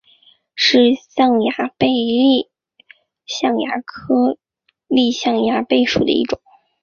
[0.55, 2.49] 是象牙贝目丽
[3.27, 4.35] 象牙贝科
[4.87, 6.41] 丽象牙贝属的一种。